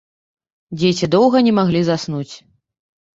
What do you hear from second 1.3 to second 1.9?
не маглі